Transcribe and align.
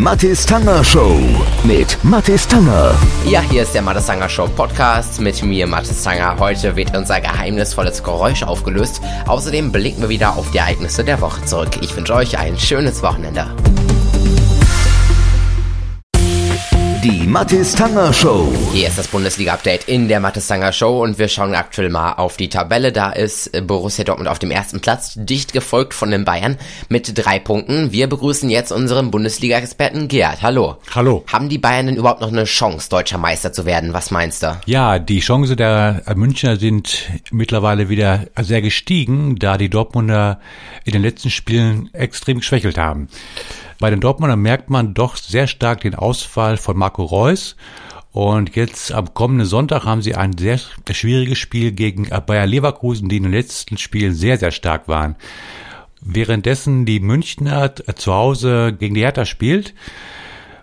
Mathis 0.00 0.46
Tanger 0.46 0.82
Show 0.82 1.20
mit 1.62 2.02
Mathis 2.02 2.48
Tanger. 2.48 2.94
Ja, 3.26 3.42
hier 3.42 3.64
ist 3.64 3.74
der 3.74 3.82
Mathis 3.82 4.06
Tanger 4.06 4.30
Show 4.30 4.48
Podcast 4.48 5.20
mit 5.20 5.42
mir, 5.42 5.66
Mathis 5.66 6.02
Tanger. 6.02 6.38
Heute 6.38 6.74
wird 6.74 6.96
unser 6.96 7.20
geheimnisvolles 7.20 8.02
Geräusch 8.02 8.42
aufgelöst. 8.42 9.02
Außerdem 9.26 9.70
blicken 9.70 10.00
wir 10.00 10.08
wieder 10.08 10.38
auf 10.38 10.50
die 10.52 10.58
Ereignisse 10.58 11.04
der 11.04 11.20
Woche 11.20 11.44
zurück. 11.44 11.82
Ich 11.82 11.94
wünsche 11.94 12.14
euch 12.14 12.38
ein 12.38 12.58
schönes 12.58 13.02
Wochenende. 13.02 13.54
Die 17.02 17.26
Mathis 17.26 17.74
Tanger 17.74 18.12
Show. 18.12 18.52
Hier 18.74 18.88
ist 18.88 18.98
das 18.98 19.08
Bundesliga-Update 19.08 19.88
in 19.88 20.08
der 20.08 20.20
Mathis 20.20 20.48
Tanger 20.48 20.70
Show 20.70 21.02
und 21.02 21.18
wir 21.18 21.28
schauen 21.28 21.54
aktuell 21.54 21.88
mal 21.88 22.12
auf 22.12 22.36
die 22.36 22.50
Tabelle. 22.50 22.92
Da 22.92 23.10
ist 23.10 23.50
Borussia 23.66 24.04
Dortmund 24.04 24.28
auf 24.28 24.38
dem 24.38 24.50
ersten 24.50 24.80
Platz, 24.80 25.14
dicht 25.16 25.54
gefolgt 25.54 25.94
von 25.94 26.10
den 26.10 26.26
Bayern 26.26 26.58
mit 26.90 27.12
drei 27.16 27.38
Punkten. 27.38 27.90
Wir 27.90 28.06
begrüßen 28.06 28.50
jetzt 28.50 28.70
unseren 28.70 29.10
Bundesliga-Experten 29.10 30.08
Gerd. 30.08 30.42
Hallo. 30.42 30.76
Hallo. 30.94 31.24
Haben 31.32 31.48
die 31.48 31.56
Bayern 31.56 31.86
denn 31.86 31.96
überhaupt 31.96 32.20
noch 32.20 32.28
eine 32.28 32.44
Chance, 32.44 32.90
deutscher 32.90 33.16
Meister 33.16 33.50
zu 33.50 33.64
werden? 33.64 33.94
Was 33.94 34.10
meinst 34.10 34.42
du? 34.42 34.60
Ja, 34.66 34.98
die 34.98 35.20
Chancen 35.20 35.56
der 35.56 36.02
Münchner 36.16 36.58
sind 36.58 37.08
mittlerweile 37.30 37.88
wieder 37.88 38.26
sehr 38.42 38.60
gestiegen, 38.60 39.36
da 39.36 39.56
die 39.56 39.70
Dortmunder 39.70 40.38
in 40.84 40.92
den 40.92 41.00
letzten 41.00 41.30
Spielen 41.30 41.88
extrem 41.94 42.40
geschwächelt 42.40 42.76
haben. 42.76 43.08
Bei 43.80 43.88
den 43.88 44.00
Dortmundern 44.00 44.40
merkt 44.40 44.68
man 44.68 44.92
doch 44.92 45.16
sehr 45.16 45.46
stark 45.46 45.80
den 45.80 45.94
Ausfall 45.94 46.58
von 46.58 46.76
Marco 46.76 47.02
Reus. 47.02 47.56
Und 48.12 48.54
jetzt 48.54 48.92
am 48.92 49.14
kommenden 49.14 49.46
Sonntag 49.46 49.84
haben 49.84 50.02
sie 50.02 50.14
ein 50.14 50.36
sehr 50.36 50.60
schwieriges 50.90 51.38
Spiel 51.38 51.72
gegen 51.72 52.08
Bayer 52.26 52.46
Leverkusen, 52.46 53.08
die 53.08 53.16
in 53.16 53.22
den 53.22 53.32
letzten 53.32 53.78
Spielen 53.78 54.12
sehr, 54.12 54.36
sehr 54.36 54.50
stark 54.50 54.86
waren. 54.86 55.16
Währenddessen 56.02 56.84
die 56.84 57.00
Münchner 57.00 57.74
zu 57.74 58.12
Hause 58.12 58.76
gegen 58.78 58.94
die 58.94 59.02
Hertha 59.02 59.24
spielt, 59.24 59.74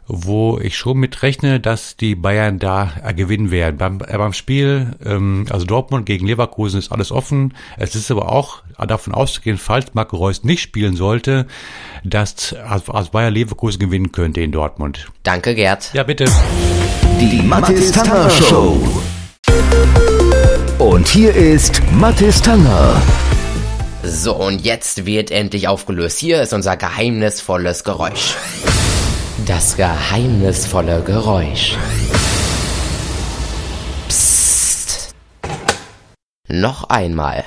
wo 0.08 0.58
ich 0.60 0.78
schon 0.78 0.98
mit 0.98 1.22
rechne, 1.22 1.60
dass 1.60 1.98
die 1.98 2.16
Bayern 2.16 2.60
da 2.60 2.94
äh, 3.04 3.14
gewinnen 3.14 3.52
werden. 3.52 3.78
Beim, 3.78 4.00
äh, 4.08 4.18
beim 4.18 4.34
Spiel, 4.34 4.96
ähm, 5.06 5.46
also 5.50 5.66
Dortmund 5.66 6.06
gegen 6.06 6.26
Leverkusen 6.26 6.80
ist 6.80 6.92
alles 6.92 7.12
offen. 7.12 7.54
Es 7.78 7.96
ist 7.96 8.10
aber 8.10 8.32
auch 8.32 8.64
davon 8.88 9.14
auszugehen, 9.14 9.58
falls 9.58 9.94
Marco 9.94 10.18
Reus 10.18 10.44
nicht 10.44 10.62
spielen 10.62 10.96
sollte, 10.96 11.48
dass 12.04 12.54
als 12.54 13.10
Bayer 13.10 13.32
Leverkusen 13.32 13.80
gewinnen 13.80 14.12
könnte 14.12 14.42
in 14.42 14.52
Dortmund. 14.52 15.08
Danke, 15.24 15.56
Gerd. 15.56 15.94
Ja, 15.94 16.04
bitte. 16.04 16.26
Die 17.20 17.42
Mathis 17.42 17.92
Tanger 17.92 18.30
Show. 18.30 19.02
Und 20.80 21.08
hier 21.08 21.36
ist 21.36 21.82
Mathis 21.92 22.42
Tanger. 22.42 23.02
So, 24.04 24.36
und 24.36 24.64
jetzt 24.64 25.06
wird 25.06 25.32
endlich 25.32 25.68
aufgelöst. 25.68 26.20
Hier 26.20 26.42
ist 26.42 26.54
unser 26.54 26.78
geheimnisvolles 26.78 27.84
Geräusch. 27.84 28.36
Das 29.46 29.78
geheimnisvolle 29.78 31.04
Geräusch. 31.04 31.78
Psst. 34.08 35.14
Noch 36.48 36.86
einmal. 36.90 37.44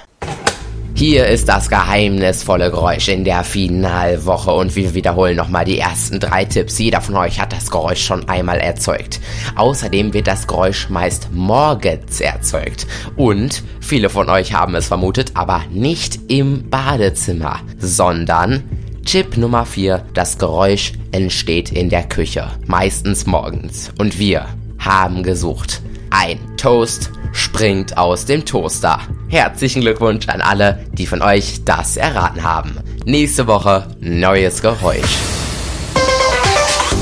Hier 0.94 1.26
ist 1.26 1.48
das 1.48 1.68
geheimnisvolle 1.68 2.70
Geräusch 2.70 3.08
in 3.08 3.24
der 3.24 3.42
Finalwoche 3.42 4.52
und 4.52 4.76
wir 4.76 4.94
wiederholen 4.94 5.36
nochmal 5.36 5.64
die 5.64 5.80
ersten 5.80 6.20
drei 6.20 6.44
Tipps. 6.44 6.78
Jeder 6.78 7.00
von 7.00 7.16
euch 7.16 7.40
hat 7.40 7.52
das 7.52 7.70
Geräusch 7.70 8.04
schon 8.04 8.28
einmal 8.28 8.58
erzeugt. 8.58 9.18
Außerdem 9.56 10.14
wird 10.14 10.28
das 10.28 10.46
Geräusch 10.46 10.90
meist 10.90 11.30
morgens 11.32 12.20
erzeugt. 12.20 12.86
Und 13.16 13.64
viele 13.80 14.10
von 14.10 14.28
euch 14.30 14.52
haben 14.52 14.76
es 14.76 14.86
vermutet, 14.86 15.32
aber 15.34 15.62
nicht 15.70 16.20
im 16.30 16.70
Badezimmer, 16.70 17.58
sondern 17.78 18.62
Tipp 19.10 19.36
Nummer 19.36 19.66
4. 19.66 20.04
Das 20.14 20.38
Geräusch 20.38 20.92
entsteht 21.10 21.72
in 21.72 21.90
der 21.90 22.04
Küche, 22.04 22.46
meistens 22.68 23.26
morgens. 23.26 23.90
Und 23.98 24.20
wir 24.20 24.46
haben 24.78 25.24
gesucht. 25.24 25.82
Ein 26.10 26.38
Toast 26.56 27.10
springt 27.32 27.98
aus 27.98 28.24
dem 28.24 28.44
Toaster. 28.44 29.00
Herzlichen 29.26 29.80
Glückwunsch 29.80 30.28
an 30.28 30.40
alle, 30.40 30.86
die 30.92 31.08
von 31.08 31.22
euch 31.22 31.64
das 31.64 31.96
erraten 31.96 32.44
haben. 32.44 32.76
Nächste 33.04 33.48
Woche 33.48 33.88
neues 33.98 34.62
Geräusch. 34.62 35.16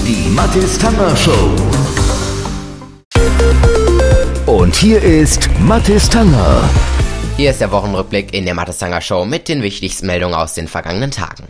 Die 0.07 0.31
Mathis 0.31 0.79
Tanger 0.79 1.15
Show. 1.15 1.51
Und 4.47 4.75
hier 4.75 5.03
ist 5.03 5.51
Mathis 5.61 6.09
Tanger. 6.09 6.71
Hier 7.37 7.51
ist 7.51 7.61
der 7.61 7.71
Wochenrückblick 7.71 8.33
in 8.33 8.47
der 8.47 8.55
Mathis 8.55 8.79
Tanger 8.79 9.03
Show 9.03 9.27
mit 9.27 9.47
den 9.51 9.61
wichtigsten 9.61 10.07
Meldungen 10.07 10.35
aus 10.35 10.55
den 10.55 10.69
vergangenen 10.69 11.11
Tagen. 11.11 11.49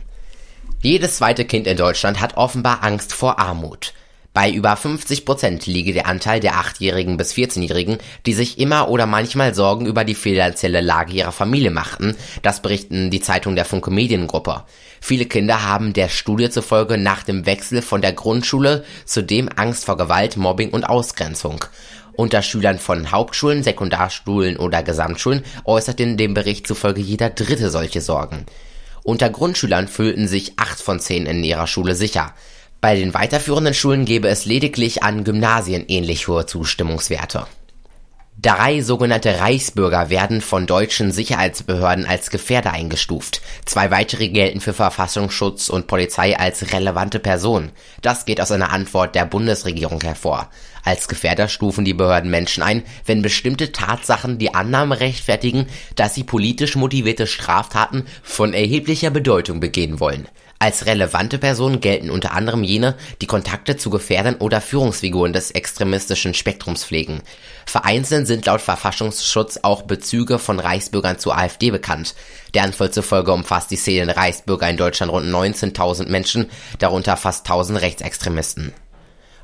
Jedes 0.80 1.16
zweite 1.16 1.44
Kind 1.44 1.66
in 1.66 1.76
Deutschland 1.76 2.20
hat 2.20 2.36
offenbar 2.36 2.84
Angst 2.84 3.12
vor 3.12 3.40
Armut. 3.40 3.94
Bei 4.32 4.48
über 4.48 4.76
50 4.76 5.24
Prozent 5.24 5.66
liege 5.66 5.92
der 5.92 6.06
Anteil 6.06 6.38
der 6.38 6.52
8-Jährigen 6.54 7.16
bis 7.16 7.32
14-Jährigen, 7.32 7.98
die 8.26 8.32
sich 8.32 8.60
immer 8.60 8.88
oder 8.88 9.04
manchmal 9.04 9.56
Sorgen 9.56 9.86
über 9.86 10.04
die 10.04 10.14
finanzielle 10.14 10.80
Lage 10.80 11.14
ihrer 11.14 11.32
Familie 11.32 11.72
machten. 11.72 12.14
Das 12.42 12.62
berichten 12.62 13.10
die 13.10 13.20
Zeitung 13.20 13.56
der 13.56 13.64
Funke 13.64 13.90
Mediengruppe. 13.90 14.62
Viele 15.00 15.24
Kinder 15.24 15.66
haben 15.66 15.94
der 15.94 16.08
Studie 16.08 16.48
zufolge 16.48 16.96
nach 16.96 17.24
dem 17.24 17.44
Wechsel 17.44 17.82
von 17.82 18.00
der 18.00 18.12
Grundschule 18.12 18.84
zudem 19.04 19.48
Angst 19.56 19.84
vor 19.84 19.96
Gewalt, 19.96 20.36
Mobbing 20.36 20.70
und 20.70 20.88
Ausgrenzung. 20.88 21.64
Unter 22.12 22.42
Schülern 22.42 22.78
von 22.78 23.10
Hauptschulen, 23.10 23.64
Sekundarschulen 23.64 24.56
oder 24.56 24.84
Gesamtschulen 24.84 25.42
äußert 25.64 25.98
in 25.98 26.16
dem 26.16 26.34
Bericht 26.34 26.68
zufolge 26.68 27.00
jeder 27.00 27.30
Dritte 27.30 27.68
solche 27.70 28.00
Sorgen. 28.00 28.46
Unter 29.08 29.30
Grundschülern 29.30 29.88
fühlten 29.88 30.28
sich 30.28 30.58
acht 30.58 30.78
von 30.82 31.00
zehn 31.00 31.24
in 31.24 31.42
ihrer 31.42 31.66
Schule 31.66 31.94
sicher. 31.94 32.34
Bei 32.82 32.94
den 32.94 33.14
weiterführenden 33.14 33.72
Schulen 33.72 34.04
gäbe 34.04 34.28
es 34.28 34.44
lediglich 34.44 35.02
an 35.02 35.24
Gymnasien 35.24 35.86
ähnlich 35.88 36.28
hohe 36.28 36.44
Zustimmungswerte. 36.44 37.46
Drei 38.40 38.82
sogenannte 38.82 39.40
Reichsbürger 39.40 40.10
werden 40.10 40.40
von 40.40 40.68
deutschen 40.68 41.10
Sicherheitsbehörden 41.10 42.06
als 42.06 42.30
Gefährder 42.30 42.70
eingestuft. 42.70 43.40
Zwei 43.64 43.90
weitere 43.90 44.28
gelten 44.28 44.60
für 44.60 44.72
Verfassungsschutz 44.72 45.68
und 45.68 45.88
Polizei 45.88 46.38
als 46.38 46.72
relevante 46.72 47.18
Personen. 47.18 47.72
Das 48.00 48.26
geht 48.26 48.40
aus 48.40 48.52
einer 48.52 48.70
Antwort 48.70 49.16
der 49.16 49.24
Bundesregierung 49.24 50.00
hervor. 50.02 50.50
Als 50.84 51.08
Gefährder 51.08 51.48
stufen 51.48 51.84
die 51.84 51.94
Behörden 51.94 52.30
Menschen 52.30 52.62
ein, 52.62 52.84
wenn 53.04 53.22
bestimmte 53.22 53.72
Tatsachen 53.72 54.38
die 54.38 54.54
Annahme 54.54 55.00
rechtfertigen, 55.00 55.66
dass 55.96 56.14
sie 56.14 56.22
politisch 56.22 56.76
motivierte 56.76 57.26
Straftaten 57.26 58.06
von 58.22 58.54
erheblicher 58.54 59.10
Bedeutung 59.10 59.58
begehen 59.58 59.98
wollen. 59.98 60.28
Als 60.60 60.86
relevante 60.86 61.38
Personen 61.38 61.80
gelten 61.80 62.10
unter 62.10 62.32
anderem 62.32 62.64
jene, 62.64 62.96
die 63.22 63.26
Kontakte 63.26 63.76
zu 63.76 63.90
Gefährdern 63.90 64.36
oder 64.36 64.60
Führungsfiguren 64.60 65.32
des 65.32 65.52
extremistischen 65.52 66.34
Spektrums 66.34 66.84
pflegen. 66.84 67.22
Vereinzelt 67.64 68.26
sind 68.26 68.46
laut 68.46 68.60
Verfassungsschutz 68.60 69.60
auch 69.62 69.82
Bezüge 69.82 70.40
von 70.40 70.58
Reichsbürgern 70.58 71.20
zur 71.20 71.38
AfD 71.38 71.70
bekannt. 71.70 72.16
Der 72.54 72.64
Antwort 72.64 72.92
zufolge 72.92 73.32
umfasst 73.32 73.70
die 73.70 73.76
Szene 73.76 74.16
Reichsbürger 74.16 74.68
in 74.68 74.76
Deutschland 74.76 75.12
rund 75.12 75.26
19.000 75.26 76.08
Menschen, 76.08 76.50
darunter 76.80 77.16
fast 77.16 77.46
1000 77.48 77.80
Rechtsextremisten. 77.80 78.72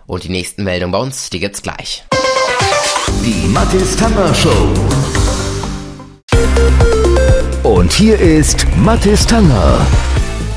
Und 0.06 0.24
die 0.24 0.30
nächsten 0.30 0.64
Meldungen 0.64 0.92
bei 0.92 0.98
uns, 0.98 1.30
die 1.30 1.38
gibt's 1.38 1.62
gleich. 1.62 2.04
Die 3.24 3.46
Mathis 3.48 3.96
Tanger 3.96 4.34
Show. 4.34 4.74
Und 7.62 7.92
hier 7.92 8.18
ist 8.18 8.66
Mathis 8.76 9.24
Tanger. 9.24 9.86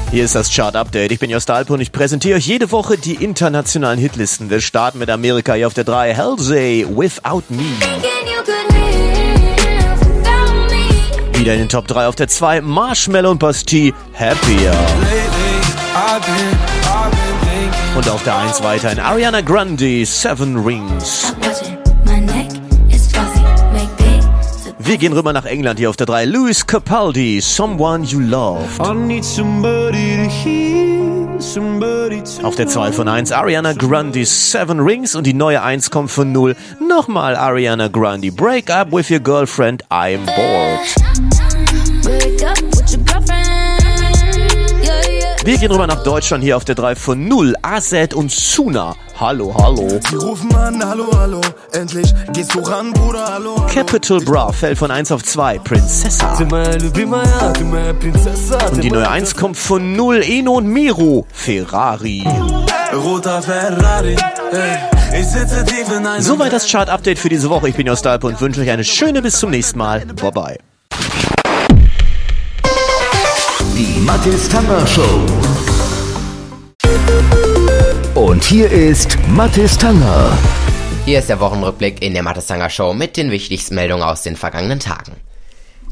Hier 0.10 0.24
ist 0.24 0.36
das 0.36 0.50
Chart 0.54 0.74
Update. 0.76 1.12
Ich 1.12 1.20
bin 1.20 1.30
Jost 1.30 1.50
Alp 1.50 1.70
und 1.70 1.82
ich 1.82 1.92
präsentiere 1.92 2.38
euch 2.38 2.48
jede 2.48 2.72
Woche 2.72 2.98
die 2.98 3.16
internationalen 3.16 4.00
Hitlisten. 4.00 4.50
Wir 4.50 4.62
starten 4.62 5.00
mit 5.00 5.10
Amerika 5.10 5.54
hier 5.54 5.68
auf 5.68 5.74
der 5.74 5.84
3. 5.84 6.16
Halsey, 6.16 6.88
Without 6.90 7.44
Me. 7.50 7.64
Wieder 11.34 11.54
in 11.54 11.60
den 11.60 11.70
Top 11.70 11.88
3 11.88 12.08
auf 12.08 12.16
der 12.16 12.30
2. 12.30 12.62
Marshmallow 12.62 13.32
und 13.32 13.40
Bastille, 13.40 13.94
Happier. 14.18 14.72
Und 17.98 18.10
auf 18.10 18.24
der 18.24 18.38
1 18.38 18.64
weiter 18.64 18.92
in 18.92 19.00
Ariana 19.00 19.42
Grande, 19.42 20.06
Seven 20.06 20.56
Rings. 20.58 21.34
Wir 24.88 24.98
gehen 24.98 25.12
rüber 25.12 25.34
nach 25.34 25.44
England 25.44 25.80
hier 25.80 25.90
auf 25.90 25.98
der 25.98 26.06
3. 26.06 26.24
Louis 26.24 26.66
Capaldi, 26.66 27.42
Someone 27.42 28.06
You 28.06 28.22
Loved. 28.22 28.80
Auf 32.42 32.56
der 32.56 32.68
2 32.68 32.94
von 32.94 33.10
1 33.10 33.34
Ariana 33.34 33.74
Grande, 33.74 34.26
Seven 34.26 34.80
Rings 34.80 35.14
und 35.16 35.28
die 35.28 35.34
neue 35.34 35.62
1 35.62 35.92
kommt 35.92 36.10
von 36.10 36.32
0. 36.32 36.56
Nochmal 36.88 37.36
Ariana 37.36 37.90
Grande, 37.90 38.32
Break 38.32 38.70
Up 38.70 38.94
With 38.94 39.12
Your 39.12 39.20
Girlfriend, 39.20 39.84
I'm 39.90 40.26
Bored. 40.26 41.37
Wir 45.48 45.58
gehen 45.58 45.72
rüber 45.72 45.88
nach 45.88 46.04
Deutschland 46.04 46.44
hier 46.44 46.58
auf 46.58 46.66
der 46.66 46.76
3 46.76 46.98
von 46.98 47.26
0. 47.26 47.56
AZ 47.62 48.14
und 48.14 48.30
Suna. 48.30 48.98
Hallo, 49.18 49.56
hallo. 49.58 49.88
Sie 50.10 50.18
rufen 50.18 50.54
an, 50.54 50.86
hallo, 50.86 51.08
hallo. 51.18 51.40
Endlich 51.72 52.14
gehst 52.34 52.54
du 52.54 52.60
ran, 52.60 52.92
Bruder, 52.92 53.26
hallo. 53.26 53.56
hallo. 53.56 53.74
Capital 53.74 54.20
Bra 54.20 54.52
fällt 54.52 54.78
von 54.78 54.92
1 54.92 55.10
auf 55.14 55.24
2. 55.24 55.60
Princessa. 55.60 56.34
Und 58.74 58.84
die 58.84 58.92
neue 58.92 59.10
1 59.10 59.38
kommt 59.38 59.56
von 59.56 59.94
0. 59.94 60.22
Eno 60.22 60.56
und 60.56 60.68
Miro. 60.68 61.26
Ferrari. 61.32 62.28
Roter 62.94 63.42
Ferrari. 63.42 64.18
Ey. 64.52 65.22
Ich 65.22 65.28
sitze 65.28 65.64
tief 65.64 65.90
in 65.98 66.06
einem 66.06 66.22
Soweit 66.22 66.52
das 66.52 66.70
Chart-Update 66.70 67.20
für 67.20 67.30
diese 67.30 67.50
Woche. 67.50 67.70
Ich 67.70 67.76
bin 67.76 67.88
Jostalpe 67.88 68.28
und 68.28 68.42
wünsche 68.42 68.60
euch 68.60 68.70
eine 68.70 68.84
schöne 68.84 69.22
bis 69.22 69.40
zum 69.40 69.52
nächsten 69.52 69.80
Mal. 69.80 70.06
Bye 70.08 70.32
bye. 70.32 70.58
Mathis 74.08 74.48
Tanger 74.48 74.88
Show. 74.88 75.26
Und 78.16 78.42
hier 78.42 78.72
ist 78.72 79.18
Mathis 79.28 79.78
Tanger. 79.78 80.32
Hier 81.04 81.20
ist 81.20 81.28
der 81.28 81.42
Wochenrückblick 81.42 82.02
in 82.02 82.14
der 82.14 82.24
Mathesanger 82.24 82.70
Show 82.70 82.94
mit 82.94 83.18
den 83.18 83.32
wichtigsten 83.32 83.76
Meldungen 83.76 84.04
aus 84.04 84.22
den 84.22 84.38
vergangenen 84.38 84.80
Tagen. 84.80 85.18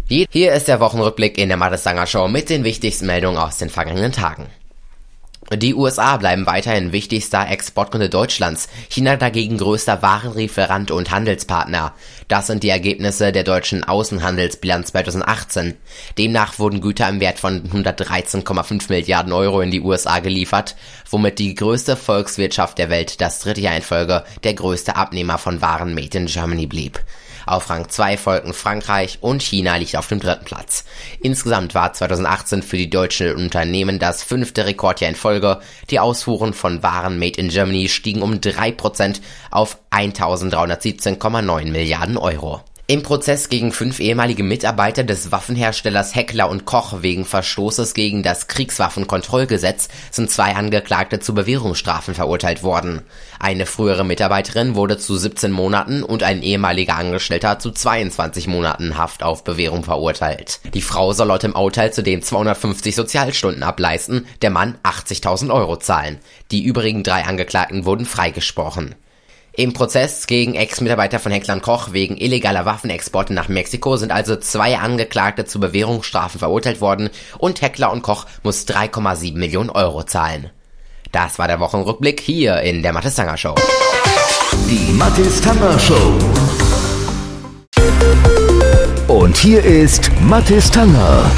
Hier 0.07 0.53
ist 0.53 0.69
der 0.69 0.79
Wochenrückblick 0.79 1.37
in 1.37 1.49
der 1.49 1.57
Mathesanger 1.57 2.07
Show 2.07 2.29
mit 2.29 2.49
den 2.49 2.63
wichtigsten 2.63 3.05
Meldungen 3.05 3.37
aus 3.37 3.57
den 3.57 3.69
vergangenen 3.69 4.13
Tagen. 4.13 4.45
Die 5.53 5.75
USA 5.75 6.17
bleiben 6.17 6.47
weiterhin 6.47 6.91
wichtigster 6.91 7.47
Exportkunde 7.47 8.09
Deutschlands, 8.09 8.67
China 8.89 9.15
dagegen 9.15 9.59
größter 9.59 10.01
Warenlieferant 10.01 10.89
und 10.89 11.11
Handelspartner. 11.11 11.93
Das 12.27 12.47
sind 12.47 12.63
die 12.63 12.69
Ergebnisse 12.69 13.31
der 13.31 13.43
deutschen 13.43 13.83
Außenhandelsbilanz 13.83 14.87
2018. 14.87 15.75
Demnach 16.17 16.57
wurden 16.57 16.81
Güter 16.81 17.07
im 17.09 17.19
Wert 17.19 17.37
von 17.37 17.61
113,5 17.63 18.89
Milliarden 18.89 19.33
Euro 19.33 19.61
in 19.61 19.69
die 19.69 19.81
USA 19.81 20.17
geliefert, 20.17 20.75
womit 21.11 21.37
die 21.37 21.53
größte 21.53 21.95
Volkswirtschaft 21.95 22.79
der 22.79 22.89
Welt 22.89 23.21
das 23.21 23.39
dritte 23.39 23.61
Jahr 23.61 23.75
in 23.75 23.83
Folge 23.83 24.23
der 24.43 24.55
größte 24.55 24.95
Abnehmer 24.95 25.37
von 25.37 25.61
Waren 25.61 25.93
made 25.93 26.17
in 26.17 26.25
Germany 26.25 26.65
blieb. 26.65 26.99
Auf 27.45 27.69
Rang 27.69 27.89
2 27.89 28.17
folgten 28.17 28.53
Frankreich 28.53 29.19
und 29.21 29.43
China 29.43 29.75
liegt 29.75 29.95
auf 29.95 30.07
dem 30.07 30.19
dritten 30.19 30.45
Platz. 30.45 30.85
Insgesamt 31.19 31.75
war 31.75 31.93
2018 31.93 32.63
für 32.63 32.77
die 32.77 32.89
deutschen 32.89 33.35
Unternehmen 33.35 33.99
das 33.99 34.23
fünfte 34.23 34.65
Rekordjahr 34.65 35.09
in 35.09 35.15
Folge. 35.15 35.59
Die 35.89 35.99
Ausfuhren 35.99 36.53
von 36.53 36.83
Waren 36.83 37.19
made 37.19 37.39
in 37.39 37.49
Germany 37.49 37.87
stiegen 37.87 38.21
um 38.21 38.35
3% 38.35 39.21
auf 39.51 39.77
1317,9 39.91 41.71
Milliarden 41.71 42.17
Euro. 42.17 42.61
Im 42.87 43.01
Prozess 43.01 43.49
gegen 43.49 43.71
fünf 43.71 43.99
ehemalige 43.99 44.43
Mitarbeiter 44.43 45.03
des 45.03 45.31
Waffenherstellers 45.31 46.13
Heckler 46.13 46.47
und 46.51 46.65
Koch 46.65 47.01
wegen 47.01 47.25
Verstoßes 47.25 47.95
gegen 47.95 48.21
das 48.21 48.45
Kriegswaffenkontrollgesetz 48.45 49.87
sind 50.11 50.29
zwei 50.29 50.53
Angeklagte 50.53 51.19
zu 51.19 51.33
Bewährungsstrafen 51.33 52.13
verurteilt 52.13 52.61
worden. 52.61 53.01
Eine 53.39 53.65
frühere 53.65 54.05
Mitarbeiterin 54.05 54.75
wurde 54.75 54.99
zu 54.99 55.17
17 55.17 55.51
Monaten 55.51 56.03
und 56.03 56.21
ein 56.21 56.43
ehemaliger 56.43 56.95
Angestellter 56.95 57.57
zu 57.57 57.71
22 57.71 58.45
Monaten 58.45 58.99
Haft 58.99 59.23
auf 59.23 59.43
Bewährung 59.43 59.83
verurteilt. 59.83 60.59
Die 60.75 60.83
Frau 60.83 61.11
soll 61.11 61.29
laut 61.29 61.41
dem 61.41 61.55
Urteil 61.55 61.91
zudem 61.91 62.21
250 62.21 62.93
Sozialstunden 62.93 63.63
ableisten, 63.63 64.27
der 64.43 64.51
Mann 64.51 64.77
80.000 64.83 65.51
Euro 65.51 65.77
zahlen. 65.77 66.19
Die 66.51 66.63
übrigen 66.63 67.01
drei 67.01 67.23
Angeklagten 67.23 67.85
wurden 67.85 68.05
freigesprochen. 68.05 68.93
Im 69.57 69.71
Prozess 69.71 70.27
gegen 70.27 70.55
Ex-Mitarbeiter 70.55 71.17
von 71.17 71.31
Heckler 71.31 71.57
Koch 71.61 71.93
wegen 71.93 72.17
illegaler 72.17 72.65
Waffenexporte 72.65 73.33
nach 73.33 73.47
Mexiko 73.47 73.95
sind 73.95 74.11
also 74.11 74.35
zwei 74.35 74.77
Angeklagte 74.77 75.45
zu 75.45 75.61
Bewährungsstrafen 75.61 76.39
verurteilt 76.39 76.81
worden 76.81 77.09
und 77.37 77.61
Heckler 77.61 77.93
und 77.93 78.01
Koch 78.01 78.25
muss 78.43 78.67
3,7 78.67 79.37
Millionen 79.37 79.69
Euro 79.69 80.03
zahlen. 80.03 80.49
Das 81.13 81.39
war 81.39 81.47
der 81.47 81.61
Wochenrückblick 81.61 82.19
hier 82.19 82.59
in 82.61 82.83
der 82.83 82.91
Mathis 82.91 83.15
Tanger 83.15 83.37
Show. 83.37 83.55
Die 84.69 84.91
Mathis 84.91 85.39
Tanger 85.39 85.79
Show. 85.79 86.19
Und 89.07 89.37
hier 89.37 89.63
ist 89.63 90.11
Mathis 90.19 90.69
Tanger. 90.69 91.31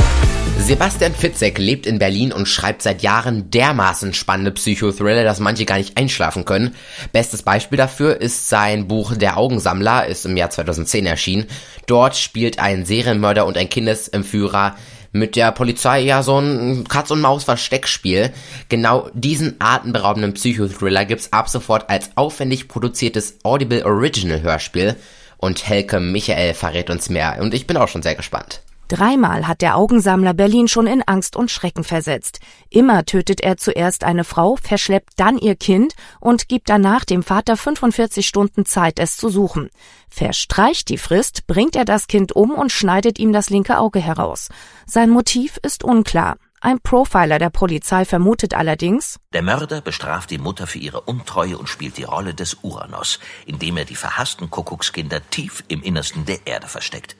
Sebastian 0.68 1.16
Fitzek 1.16 1.60
lebt 1.60 1.86
in 1.86 1.98
Berlin 1.98 2.34
und 2.34 2.46
schreibt 2.46 2.82
seit 2.82 3.02
Jahren 3.02 3.50
dermaßen 3.50 4.14
spannende 4.14 4.52
Psychothriller, 4.52 5.24
dass 5.24 5.40
manche 5.40 5.64
gar 5.64 5.78
nicht 5.78 5.98
einschlafen 5.98 6.44
können. 6.44 6.76
Bestes 7.14 7.42
Beispiel 7.42 7.78
dafür 7.78 8.20
ist 8.20 8.50
sein 8.50 8.86
Buch 8.86 9.16
Der 9.16 9.38
Augensammler, 9.38 10.08
ist 10.08 10.26
im 10.26 10.36
Jahr 10.36 10.50
2010 10.50 11.06
erschienen. 11.06 11.46
Dort 11.86 12.18
spielt 12.18 12.60
ein 12.60 12.84
Serienmörder 12.84 13.46
und 13.46 13.58
ein 13.58 13.70
Kindesentführer 13.70 14.76
mit 15.14 15.38
der 15.38 15.54
Polizei 15.54 16.02
ja 16.02 16.22
so 16.22 16.38
ein 16.38 16.86
Katz- 16.86 17.12
und 17.12 17.22
Maus-Versteckspiel. 17.22 18.34
Genau 18.68 19.10
diesen 19.14 19.56
atemberaubenden 19.60 20.34
Psychothriller 20.34 21.06
gibt's 21.06 21.32
ab 21.32 21.48
sofort 21.48 21.90
als 21.90 22.10
aufwendig 22.16 22.68
produziertes 22.68 23.38
Audible 23.44 23.86
Original 23.86 24.42
Hörspiel. 24.42 24.98
Und 25.38 25.66
Helke 25.66 26.02
Michael 26.02 26.54
verrät 26.54 26.90
uns 26.90 27.08
mehr 27.08 27.38
und 27.40 27.54
ich 27.54 27.68
bin 27.68 27.78
auch 27.78 27.88
schon 27.88 28.04
sehr 28.04 28.16
gespannt. 28.16 28.64
Dreimal 28.88 29.48
hat 29.48 29.62
der 29.62 29.76
Augensammler 29.76 30.34
Berlin 30.34 30.68
schon 30.68 30.88
in 30.88 31.04
Angst 31.04 31.36
und 31.36 31.52
Schrecken 31.52 31.84
versetzt. 31.84 32.40
Immer 32.70 33.06
tötet 33.06 33.42
er 33.42 33.58
zuerst 33.58 34.04
eine 34.04 34.24
Frau, 34.24 34.56
verschleppt 34.56 35.14
dann 35.18 35.38
ihr 35.38 35.56
Kind 35.56 35.94
und 36.20 36.48
gibt 36.48 36.70
danach 36.70 37.04
dem 37.04 37.22
Vater 37.24 37.58
45 37.58 38.26
Stunden 38.26 38.66
Zeit, 38.66 39.00
es 39.00 39.18
zu 39.18 39.30
suchen. 39.30 39.70
Verstreicht 40.10 40.90
die 40.90 40.98
Frist, 40.98 41.48
bringt 41.48 41.76
er 41.76 41.86
das 41.86 42.08
Kind 42.08 42.34
um 42.34 42.52
und 42.52 42.72
schneidet 42.72 43.20
ihm 43.20 43.34
das 43.34 43.50
linke 43.50 43.78
Auge 43.78 44.00
heraus. 44.00 44.50
Sein 44.86 45.10
Motiv 45.10 45.60
ist 45.62 45.84
unklar. 45.84 46.38
Ein 46.60 46.80
Profiler 46.80 47.38
der 47.38 47.52
Polizei 47.52 48.04
vermutet 48.04 48.56
allerdings, 48.56 49.20
Der 49.32 49.44
Mörder 49.44 49.80
bestraft 49.80 50.32
die 50.32 50.40
Mutter 50.40 50.66
für 50.66 50.80
ihre 50.80 51.02
Untreue 51.02 51.58
und 51.58 51.70
spielt 51.70 51.98
die 51.98 52.04
Rolle 52.04 52.34
des 52.34 52.58
Uranus, 52.64 53.20
indem 53.46 53.78
er 53.78 53.86
die 53.86 53.96
verhassten 53.96 54.50
Kuckuckskinder 54.50 55.30
tief 55.30 55.64
im 55.68 55.84
Innersten 55.84 56.26
der 56.26 56.48
Erde 56.48 56.68
versteckt. 56.68 57.16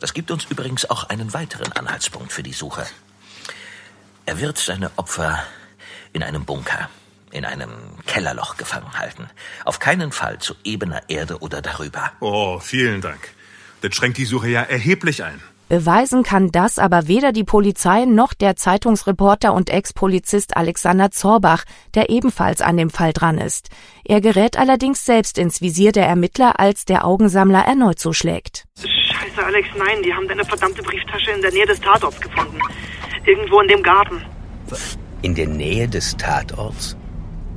Das 0.00 0.14
gibt 0.14 0.30
uns 0.30 0.46
übrigens 0.46 0.88
auch 0.88 1.04
einen 1.04 1.32
weiteren 1.34 1.72
Anhaltspunkt 1.72 2.32
für 2.32 2.42
die 2.42 2.54
Suche. 2.54 2.86
Er 4.24 4.40
wird 4.40 4.58
seine 4.58 4.90
Opfer 4.96 5.44
in 6.12 6.22
einem 6.22 6.44
Bunker, 6.44 6.88
in 7.32 7.44
einem 7.44 7.70
Kellerloch 8.06 8.56
gefangen 8.56 8.98
halten. 8.98 9.28
Auf 9.64 9.78
keinen 9.78 10.10
Fall 10.10 10.38
zu 10.38 10.54
ebener 10.64 11.02
Erde 11.08 11.38
oder 11.40 11.60
darüber. 11.60 12.12
Oh, 12.20 12.58
vielen 12.58 13.02
Dank. 13.02 13.20
Das 13.82 13.94
schränkt 13.94 14.18
die 14.18 14.24
Suche 14.24 14.48
ja 14.48 14.62
erheblich 14.62 15.22
ein. 15.22 15.40
Beweisen 15.68 16.24
kann 16.24 16.50
das 16.50 16.80
aber 16.80 17.06
weder 17.06 17.30
die 17.30 17.44
Polizei 17.44 18.04
noch 18.04 18.34
der 18.34 18.56
Zeitungsreporter 18.56 19.52
und 19.52 19.70
Ex-Polizist 19.70 20.56
Alexander 20.56 21.12
Zorbach, 21.12 21.62
der 21.94 22.10
ebenfalls 22.10 22.60
an 22.60 22.76
dem 22.76 22.90
Fall 22.90 23.12
dran 23.12 23.38
ist. 23.38 23.68
Er 24.04 24.20
gerät 24.20 24.58
allerdings 24.58 25.04
selbst 25.04 25.38
ins 25.38 25.60
Visier 25.60 25.92
der 25.92 26.08
Ermittler, 26.08 26.58
als 26.58 26.86
der 26.86 27.04
Augensammler 27.04 27.60
erneut 27.60 28.00
zuschlägt. 28.00 28.66
Scheiße, 29.20 29.44
Alex, 29.44 29.68
nein, 29.76 30.02
die 30.02 30.14
haben 30.14 30.26
deine 30.28 30.44
verdammte 30.44 30.82
Brieftasche 30.82 31.32
in 31.32 31.42
der 31.42 31.52
Nähe 31.52 31.66
des 31.66 31.80
Tatorts 31.80 32.20
gefunden. 32.20 32.58
Irgendwo 33.26 33.60
in 33.60 33.68
dem 33.68 33.82
Garten. 33.82 34.22
In 35.22 35.34
der 35.34 35.46
Nähe 35.46 35.88
des 35.88 36.16
Tatorts? 36.16 36.96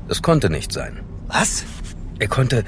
Das 0.10 0.21
konnte 0.21 0.50
nicht 0.50 0.74
sein. 0.74 1.00
Was? 1.27 1.65
Er 2.20 2.27
konnte. 2.27 2.65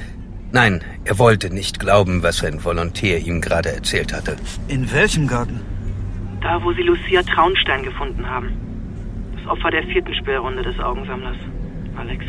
Nein, 0.51 0.81
er 1.03 1.19
wollte 1.19 1.53
nicht 1.53 1.79
glauben, 1.79 2.23
was 2.23 2.43
ein 2.43 2.63
Volontär 2.63 3.19
ihm 3.19 3.41
gerade 3.41 3.73
erzählt 3.73 4.13
hatte. 4.13 4.37
In 4.69 4.89
welchem 4.93 5.27
Garten? 5.27 5.59
Da, 6.41 6.63
wo 6.63 6.71
sie 6.71 6.83
Lucia 6.83 7.21
Traunstein 7.23 7.83
gefunden 7.83 8.25
haben. 8.25 8.53
Das 9.35 9.47
Opfer 9.47 9.71
der 9.71 9.83
vierten 9.83 10.13
Spielrunde 10.15 10.63
des 10.63 10.79
Augensammlers. 10.79 11.37
Alex. 11.97 12.23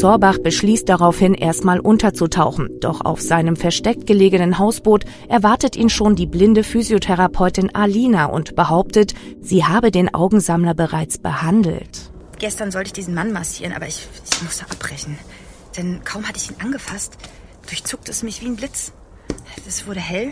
Zorbach 0.00 0.38
beschließt 0.38 0.88
daraufhin 0.88 1.34
erstmal 1.34 1.78
unterzutauchen, 1.78 2.80
doch 2.80 3.02
auf 3.04 3.20
seinem 3.20 3.54
versteckt 3.54 4.06
gelegenen 4.06 4.58
Hausboot 4.58 5.04
erwartet 5.28 5.76
ihn 5.76 5.90
schon 5.90 6.16
die 6.16 6.24
blinde 6.24 6.64
Physiotherapeutin 6.64 7.74
Alina 7.74 8.24
und 8.24 8.56
behauptet, 8.56 9.12
sie 9.42 9.66
habe 9.66 9.90
den 9.90 10.14
Augensammler 10.14 10.72
bereits 10.72 11.18
behandelt. 11.18 12.10
Gestern 12.38 12.70
sollte 12.70 12.86
ich 12.86 12.92
diesen 12.94 13.12
Mann 13.12 13.30
massieren, 13.30 13.74
aber 13.74 13.88
ich, 13.88 14.08
ich 14.32 14.42
musste 14.42 14.64
abbrechen. 14.70 15.18
Denn 15.76 16.02
kaum 16.02 16.26
hatte 16.26 16.38
ich 16.38 16.50
ihn 16.50 16.56
angefasst, 16.64 17.18
durchzuckte 17.68 18.10
es 18.10 18.22
mich 18.22 18.40
wie 18.40 18.46
ein 18.46 18.56
Blitz. 18.56 18.92
Es 19.68 19.86
wurde 19.86 20.00
hell, 20.00 20.30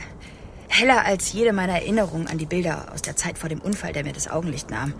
heller 0.68 1.04
als 1.04 1.30
jede 1.34 1.52
meiner 1.52 1.74
Erinnerungen 1.74 2.26
an 2.26 2.38
die 2.38 2.46
Bilder 2.46 2.86
aus 2.94 3.02
der 3.02 3.16
Zeit 3.16 3.36
vor 3.36 3.50
dem 3.50 3.60
Unfall, 3.60 3.92
der 3.92 4.04
mir 4.04 4.14
das 4.14 4.30
Augenlicht 4.30 4.70
nahm. 4.70 4.94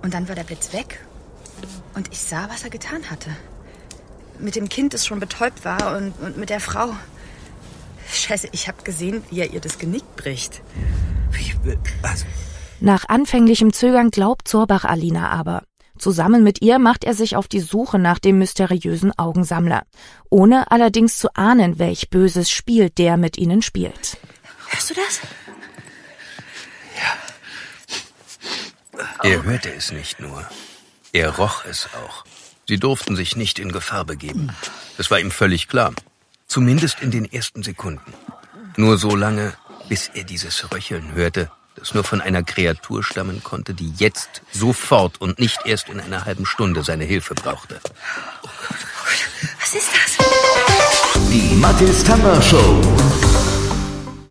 Und 0.00 0.14
dann 0.14 0.28
war 0.28 0.36
der 0.36 0.44
Blitz 0.44 0.72
weg 0.72 1.04
und 1.96 2.06
ich 2.12 2.20
sah, 2.20 2.48
was 2.48 2.62
er 2.62 2.70
getan 2.70 3.10
hatte. 3.10 3.30
Mit 4.38 4.56
dem 4.56 4.68
Kind, 4.68 4.94
das 4.94 5.06
schon 5.06 5.20
betäubt 5.20 5.64
war 5.64 5.96
und, 5.96 6.12
und 6.20 6.36
mit 6.36 6.50
der 6.50 6.60
Frau. 6.60 6.94
Scheiße, 8.12 8.48
ich 8.52 8.68
habe 8.68 8.82
gesehen, 8.82 9.22
wie 9.30 9.40
er 9.40 9.52
ihr 9.52 9.60
das 9.60 9.78
Genick 9.78 10.04
bricht. 10.16 10.62
Wie, 11.32 11.54
was? 12.02 12.24
Nach 12.80 13.08
anfänglichem 13.08 13.72
Zögern 13.72 14.10
glaubt 14.10 14.48
Zorbach 14.48 14.84
Alina 14.84 15.30
aber. 15.30 15.62
Zusammen 15.98 16.42
mit 16.42 16.60
ihr 16.60 16.78
macht 16.78 17.04
er 17.04 17.14
sich 17.14 17.36
auf 17.36 17.48
die 17.48 17.60
Suche 17.60 17.98
nach 17.98 18.18
dem 18.18 18.38
mysteriösen 18.38 19.16
Augensammler, 19.16 19.84
ohne 20.28 20.70
allerdings 20.70 21.18
zu 21.18 21.34
ahnen, 21.34 21.78
welch 21.78 22.10
böses 22.10 22.50
Spiel 22.50 22.90
der 22.90 23.16
mit 23.16 23.38
ihnen 23.38 23.62
spielt. 23.62 24.18
Hörst 24.68 24.90
du 24.90 24.94
das? 24.94 25.20
Er 29.22 29.42
hörte 29.42 29.72
es 29.72 29.92
nicht 29.92 30.20
nur. 30.20 30.46
Er 31.12 31.36
roch 31.36 31.64
es 31.64 31.88
auch. 31.94 32.24
Sie 32.66 32.78
durften 32.78 33.16
sich 33.16 33.36
nicht 33.36 33.58
in 33.58 33.72
Gefahr 33.72 34.04
begeben. 34.04 34.50
Das 34.96 35.10
war 35.10 35.20
ihm 35.20 35.30
völlig 35.30 35.68
klar. 35.68 35.92
Zumindest 36.46 37.00
in 37.00 37.10
den 37.10 37.30
ersten 37.30 37.62
Sekunden. 37.62 38.12
Nur 38.76 38.98
so 38.98 39.14
lange, 39.14 39.54
bis 39.88 40.08
er 40.14 40.24
dieses 40.24 40.72
Röcheln 40.72 41.12
hörte, 41.14 41.50
das 41.76 41.94
nur 41.94 42.04
von 42.04 42.20
einer 42.20 42.42
Kreatur 42.42 43.02
stammen 43.02 43.42
konnte, 43.42 43.74
die 43.74 43.92
jetzt, 43.98 44.42
sofort 44.52 45.20
und 45.20 45.38
nicht 45.38 45.60
erst 45.66 45.88
in 45.88 46.00
einer 46.00 46.24
halben 46.24 46.46
Stunde 46.46 46.82
seine 46.82 47.04
Hilfe 47.04 47.34
brauchte. 47.34 47.80
Was 49.60 49.74
ist 49.74 49.90
das? 49.92 51.30
Die 51.30 51.54
Mathis 51.56 52.04
Tanger 52.04 52.40
Show. 52.42 53.23